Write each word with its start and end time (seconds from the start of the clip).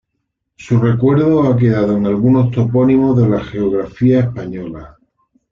Su 0.55 0.79
recuerdo 0.79 1.43
ha 1.43 1.55
quedado 1.55 1.95
en 1.95 2.07
algunos 2.07 2.49
topónimos 2.49 3.15
de 3.21 3.29
la 3.29 3.39
geografía 3.39 4.21
española. 4.21 4.97